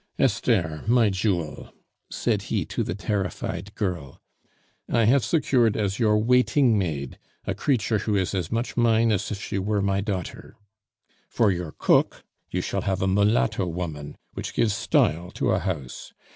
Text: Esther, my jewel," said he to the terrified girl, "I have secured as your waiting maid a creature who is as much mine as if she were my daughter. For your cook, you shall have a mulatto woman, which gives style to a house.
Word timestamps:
Esther, 0.17 0.83
my 0.87 1.11
jewel," 1.11 1.71
said 2.09 2.41
he 2.49 2.65
to 2.65 2.81
the 2.83 2.95
terrified 2.95 3.71
girl, 3.75 4.19
"I 4.89 5.03
have 5.03 5.23
secured 5.23 5.77
as 5.77 5.99
your 5.99 6.17
waiting 6.17 6.75
maid 6.75 7.19
a 7.45 7.53
creature 7.53 7.99
who 7.99 8.15
is 8.15 8.33
as 8.33 8.51
much 8.51 8.75
mine 8.75 9.11
as 9.11 9.29
if 9.29 9.39
she 9.39 9.59
were 9.59 9.79
my 9.83 10.01
daughter. 10.01 10.57
For 11.29 11.51
your 11.51 11.73
cook, 11.77 12.23
you 12.49 12.61
shall 12.61 12.81
have 12.81 13.03
a 13.03 13.07
mulatto 13.07 13.67
woman, 13.67 14.17
which 14.33 14.55
gives 14.55 14.73
style 14.73 15.29
to 15.35 15.51
a 15.51 15.59
house. 15.59 16.13